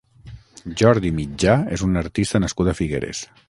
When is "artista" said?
2.05-2.45